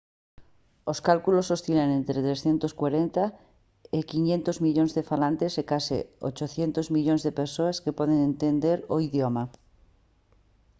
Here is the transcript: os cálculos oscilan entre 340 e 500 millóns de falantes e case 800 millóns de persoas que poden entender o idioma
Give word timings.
os 0.91 0.99
cálculos 1.07 1.51
oscilan 1.55 1.89
entre 1.99 2.17
340 2.27 3.23
e 3.97 3.99
500 4.11 4.63
millóns 4.65 4.91
de 4.97 5.03
falantes 5.09 5.53
e 5.61 5.63
case 5.71 5.97
800 6.27 6.93
millóns 6.95 7.21
de 7.25 7.31
persoas 7.41 7.79
que 7.83 7.95
poden 7.99 8.19
entender 8.29 8.77
o 8.95 8.97
idioma 9.07 9.43